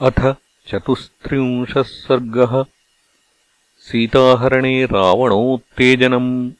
अथ 0.00 0.36
चतुस्त्रिंशः 0.68 1.82
सर्गः। 1.82 2.64
सीताहरणे 3.78 4.84
रावणोत्तेजनम्। 4.84 6.50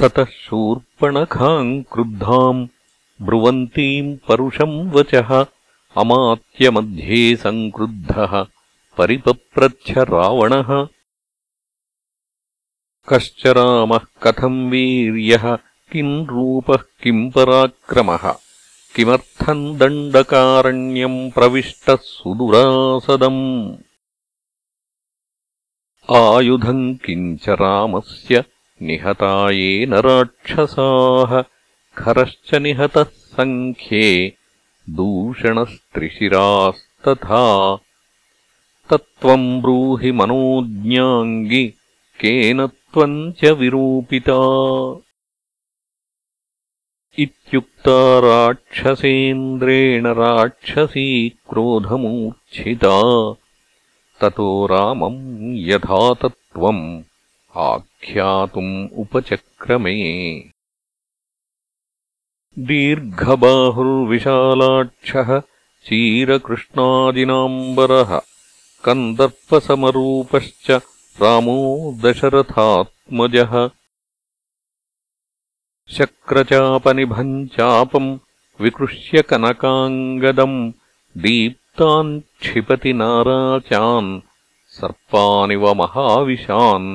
ततः 0.00 0.24
शूर्पणखाम् 0.24 1.82
क्रुद्धाम् 1.92 2.68
ब्रुवन्तीम् 3.22 4.16
परुषम् 4.28 4.90
वचः 4.90 5.44
अमात्यमध्ये 5.96 7.36
सङ्क्रुद्धः 7.36 8.44
परिपप्रच्छ 8.98 9.90
रावणः। 9.90 10.88
कश्च 13.08 13.46
रामः 13.46 14.00
कथम् 14.22 14.70
वीर्यः 14.70 15.56
किम् 15.92 16.26
रूपः 16.26 16.82
किम् 17.02 17.32
पराक्रमः 17.32 18.43
किमर्थम् 18.96 19.78
दण्डकारण्यम् 19.78 21.30
प्रविष्टः 21.30 21.96
सुदुरासदम्? 21.96 23.76
आयुधम् 26.10 26.94
किञ्च 26.94 27.48
रामस्य 27.48 28.44
निहता 28.82 29.50
येन 29.50 29.94
राक्षसाः 29.94 31.42
खरश्च 31.98 32.54
निहतः 32.54 33.02
सङ्ख्ये 33.02 34.36
दूषणस्त्रिशिरास्तथा। 34.90 37.78
तत्त्वम् 38.90 39.60
ब्रूहि 39.60 40.12
मनोज्ञाङ्गि 40.12 41.74
केन 42.20 42.66
त्वम् 42.66 43.32
च 43.32 43.44
विरूपिता 43.44 44.38
इत्युक्ता 47.18 48.18
राक्षसेन्द्रेण 48.18 50.06
राक्षसी 50.06 51.28
क्रोधमूर्च्छिता। 51.28 53.34
ततो 54.20 54.66
रामम् 54.66 55.58
यथा 55.58 56.14
तत्त्वम् 56.14 57.02
आख्यातुम् 57.56 58.88
उपचक्रमे। 58.96 60.42
दीर्घबाहुर्विशालाक्षः 62.58 65.42
चीरकृष्णादिनाम्बरः 65.84 68.20
कन्दर्पसमरूपश्च 68.84 70.80
रामो 71.22 71.94
दशरथात्मजः 72.04 73.70
शक्रचापनिभम् 75.88 77.46
चापम् 77.46 78.18
विकृष्य 78.60 79.22
कनकाङ्गदम् 79.22 80.72
दीप्तान् 81.16 82.20
क्षिपति 82.20 82.92
नाराचान् 82.92 84.20
सर्पानिव 84.68 85.74
महाविशान्। 85.74 86.88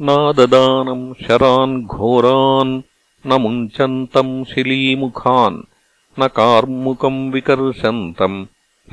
नाददानम् 0.00 1.14
शरान् 1.14 1.84
घोरान् 1.86 2.82
न 3.26 3.40
मुञ्चन्तम् 3.40 4.44
शिलीमुखान् 4.44 5.62
न 6.20 6.28
कार्मुकम् 6.28 7.32
विकर्षन्तम् 7.32 8.44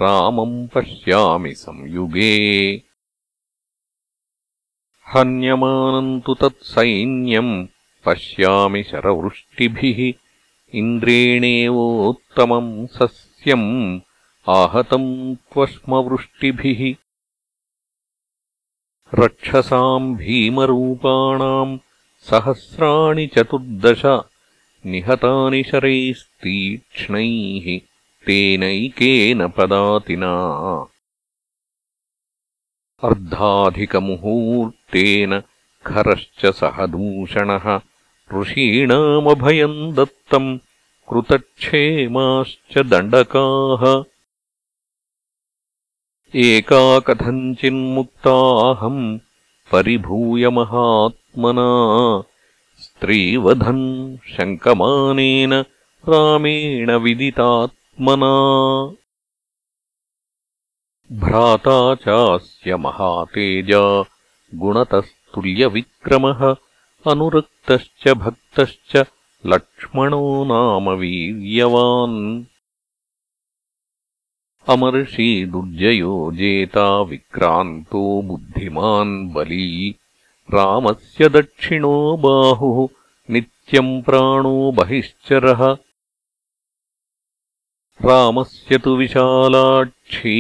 रामम् 0.02 0.68
पश्यामि 0.68 1.54
संयुगे 1.54 2.36
हन्यमानम् 5.16 6.22
तु 6.22 6.34
तत्सैन्यम् 6.34 7.68
पश्यामि 8.06 8.84
शरवृष्टिभिः 8.84 10.14
इन्द्रेणेवोत्तमम् 10.78 12.88
सस्यम् 12.88 14.00
आहतम् 14.50 15.36
त्वष्मवृष्टिभिः। 15.36 16.96
रक्षसाम् 19.24 20.16
भीमरूपाणाम् 20.16 21.78
सहस्राणि 22.30 23.28
चतुर्दश 23.28 24.22
निहतानि 24.86 25.64
शरैस्तीक्ष्णैः 25.64 27.80
तेनैकेन 28.26 29.48
पदातिना 29.48 30.32
अर्धाधिकमुहूर्तेन 33.04 35.42
खरश्च 35.86 36.46
सह 36.46 36.86
दूषणः 36.86 37.80
ऋषीणामभयम् 38.34 39.94
दत्तम् 39.94 40.58
कृतक्षेमाश्च 41.10 42.78
दण्डकाः। 42.92 44.04
एका 46.36 47.00
कथञ्चिन्मुक्ताहम् 47.08 49.18
परिभूय 49.72 50.44
महात्मना 50.58 51.70
स्त्रीवधन् 52.84 53.88
शङ्कमानेन 54.36 55.54
रामेण 56.10 56.92
विदितात्मना 56.92 58.34
भ्राता 61.12 61.96
चास्य 61.96 62.76
महातेजा 62.76 64.06
गुणतस्तुल्यविक्रमः 64.56 66.56
अनुरक्तश्च 67.12 68.14
भक्तश्च 68.14 69.06
लक्ष्मणो 69.46 70.46
नाम 70.46 70.90
वीर्यवान्। 70.90 72.44
अमर्षि 74.70 75.50
दुर्जयो 75.52 76.32
जेता 76.32 77.02
विक्रान्तो 77.02 78.22
बुद्धिमान् 78.22 79.34
बली। 79.34 79.96
रामस्य 80.54 81.30
दक्षिणो 81.30 82.18
बाहुः 82.18 82.88
नित्यम् 83.30 84.02
प्राणो 84.02 84.72
बहिश्चरः 84.72 85.78
रामस्य 88.06 88.78
तु 88.78 88.96
विशालाक्षी 88.96 90.38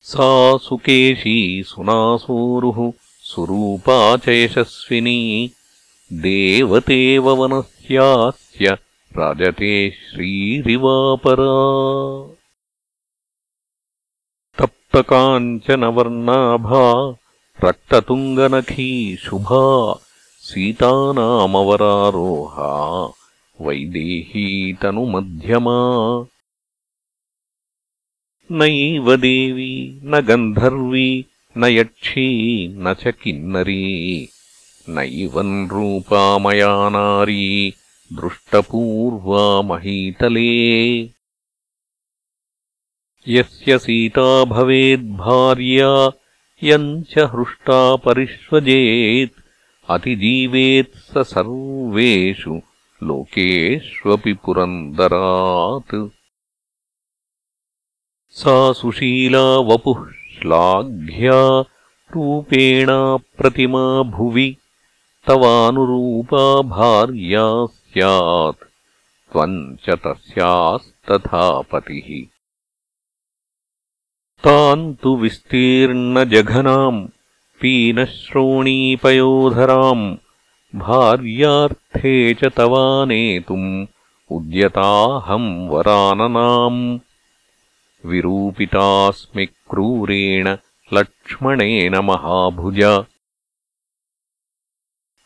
सा 0.00 0.56
सुकेशी 0.56 1.62
सुनासूरुः 1.66 2.92
सुरूपा 3.22 4.16
च 4.16 4.28
यशस्विनी 4.28 5.50
देवतेव 6.12 7.30
वनस्यास्य 7.30 8.70
राजते 9.18 9.90
श्रीरिवापरा 9.90 11.54
तप्तकाञ्चनवर्णाभा 14.94 16.82
रक्ततुङ्गनखी 17.64 18.90
शुभा 19.22 19.62
सीतानामवरारोहा 20.48 21.08
वैदेहीतनुमध्यमा 23.66 24.68
नैव 28.60 29.08
देवी 29.24 29.74
न 30.04 30.20
गन्धर्वी 30.28 31.10
न 31.56 31.62
यक्षी 31.78 32.28
न 32.84 32.94
च 33.00 33.14
किन्नरी 33.22 33.88
नैवम् 34.98 35.68
रूपा 35.72 36.22
मया 36.46 36.72
नारी 36.98 37.48
दृष्टपूर्वा 38.20 39.44
महीतले 39.72 40.48
यस्य 43.28 43.78
सीता 43.78 44.44
भवेद्भार्या 44.44 45.92
यम् 46.62 47.02
च 47.12 47.18
हृष्टा 47.18 47.96
परिष्वजेत् 47.96 49.40
अतिजीवेत् 49.90 50.96
स 50.96 51.24
सर्वेषु 51.30 52.54
लोकेष्वपि 53.02 54.32
पुरन्दरात्। 54.44 55.94
सा 58.40 58.72
सुशीला 58.72 59.44
वपुः 59.70 60.04
श्लाघ्या 60.10 61.40
रूपेणाप्रतिमा 62.14 64.02
भुवि 64.02 64.56
तवानुरूपा 65.26 66.44
भार्या 66.76 67.48
स्यात् 67.66 68.64
त्वम् 69.32 69.76
च 69.76 69.98
तस्यास्तथा 70.04 71.60
पतिः 71.72 72.33
ताम् 74.44 74.94
तु 74.94 75.16
विस्तीर्णजघनाम् 75.16 77.06
पीनश्रोणीपयोधराम् 77.60 80.16
भार्यार्थे 80.74 82.34
च 82.34 82.44
तवानेतुम् 82.44 83.86
उद्यताहम् 84.30 85.68
वराननाम्। 85.68 86.98
विरूपितास्मि 88.06 89.46
क्रूरेण 89.46 90.56
लक्ष्मणेन 90.92 91.96
महाभुज। 91.96 93.04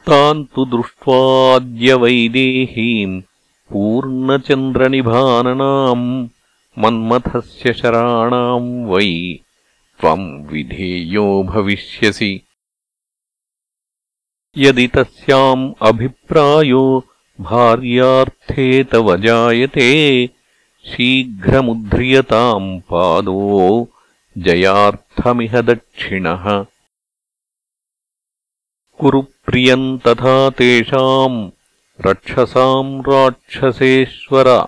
तान् 0.07 0.45
तु 0.45 0.65
दृष्ट्वाद्यवैदेहीम् 0.65 3.23
पूर्णचन्द्रनिभाननाम् 3.73 6.29
मन्मथस्य 6.79 7.73
शराणाम् 7.73 8.87
वै 8.91 9.35
त्वम् 10.01 10.47
विधेयो 10.47 11.43
भविष्यसि। 11.43 12.41
यदि 14.57 14.87
तस्याम् 14.89 15.73
अभिप्रायो 15.83 17.05
भार्यार्थे 17.41 18.85
तव 18.85 19.17
जायते 19.17 19.91
शीघ्रमुद्ध्रियताम् 20.85 22.81
पादो 22.81 23.89
जयार्थमिह 24.39 25.61
दक्षिणः। 25.61 26.65
कुरु 28.99 29.23
प्रियम् 29.23 29.99
तथा 29.99 30.51
तेषाम् 30.51 31.51
रक्षसाम् 32.07 33.03
राक्षसेश्वर 33.09 34.67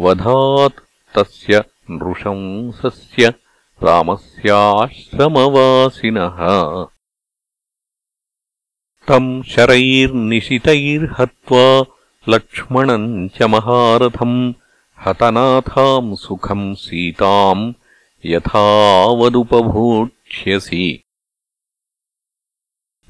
वधात् 0.00 0.89
तस्य 1.14 1.64
नृशंसस्य 1.90 3.34
रामस्याश्रमवासिनः। 3.82 6.36
तम् 9.08 9.42
शरैर्निशितैर्हत्वा 9.42 11.84
लक्ष्मणम् 12.28 13.28
च 13.28 13.42
महारथम् 13.42 14.52
हतनाथाम् 15.06 16.16
सुखम् 16.16 16.74
सीताम् 16.74 17.72
यथावदुपभोक्ष्यसि। 18.26 21.02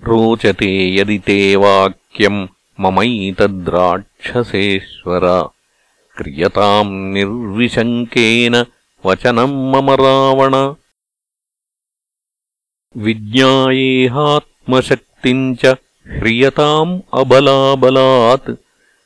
रोचते 0.02 0.94
यदि 0.94 1.18
ते 1.18 1.56
वाक्यम् 1.56 2.48
ममैतद्राक्षसेश्वर 2.80 5.50
क्रियताम् 6.16 7.12
निर्विशङ्केन 7.12 8.64
वचनम् 9.06 9.72
मम 9.72 9.90
रावण। 9.90 10.74
विज्ञायेहात्मशक्तिम् 12.96 15.56
च 15.56 15.74
ह्रियताम् 16.06 17.00
अबलाबलात्। 17.14 18.50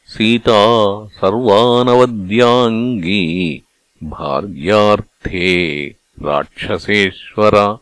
सीता 0.07 1.09
सर्वानवद्याङ्गी 1.09 3.63
भार्यार्थे 4.05 5.95
राक्षसेश्वर। 6.23 7.79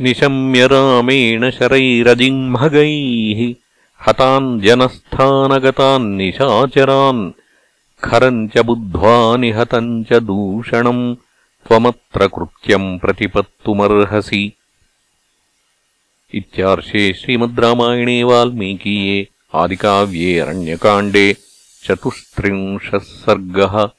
निशम्य 0.00 0.66
रामेण 0.66 1.50
शरैरजिह्मगैः 1.50 3.67
हतान् 4.06 4.60
जनस्थानगतान् 4.60 6.16
निशाचरान् 6.16 7.32
खरम् 8.04 8.48
च 8.48 8.58
बुद्ध्वा 8.58 9.36
निहतम् 9.36 10.04
च 10.04 10.12
दूषणम् 10.12 11.16
त्वमत्र 11.66 12.26
कृत्यम् 12.26 12.98
प्रतिपत्तुमर्हसि। 12.98 14.52
इत्यार्षे 16.34 17.12
श्रीमद् 17.12 17.60
रामायणे 17.60 18.22
वाल्मीकीये 18.24 19.28
आदिकाव्ये 19.54 20.38
अरण्यकाण्डे 20.38 21.36
चतुस्त्रिंशः 21.84 22.98
सर्गः 22.98 23.97